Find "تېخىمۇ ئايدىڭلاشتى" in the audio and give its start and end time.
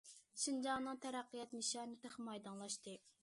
2.07-2.97